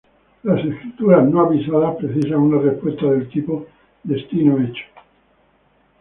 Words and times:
Las 0.41 0.65
escrituras 0.65 1.29
no-avisadas 1.29 1.97
precisan 1.97 2.39
una 2.39 2.57
respuesta 2.59 3.05
del 3.05 3.29
tipo 3.29 3.67
"destino 4.03 4.57
hecho". 4.59 4.85